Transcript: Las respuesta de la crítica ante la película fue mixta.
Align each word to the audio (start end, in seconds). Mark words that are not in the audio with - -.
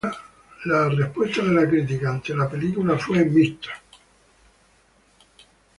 Las 0.65 0.97
respuesta 0.97 1.43
de 1.43 1.53
la 1.53 1.69
crítica 1.69 2.09
ante 2.09 2.33
la 2.35 2.49
película 2.49 2.97
fue 2.97 3.23
mixta. 3.23 3.69